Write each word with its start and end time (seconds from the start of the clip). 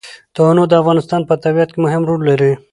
تنوع 0.35 0.67
د 0.69 0.73
افغانستان 0.81 1.21
په 1.29 1.33
طبیعت 1.43 1.69
کې 1.71 1.79
مهم 1.85 2.03
رول 2.09 2.21
لري. 2.29 2.53